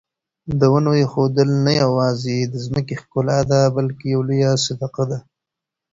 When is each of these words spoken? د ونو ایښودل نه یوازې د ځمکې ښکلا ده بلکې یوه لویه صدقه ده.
د 0.59 0.61
ونو 0.71 0.91
ایښودل 0.99 1.49
نه 1.65 1.73
یوازې 1.83 2.37
د 2.53 2.55
ځمکې 2.65 2.95
ښکلا 3.01 3.39
ده 3.51 3.61
بلکې 3.77 4.05
یوه 4.13 4.25
لویه 4.27 4.51
صدقه 4.65 5.03
ده. 5.11 5.19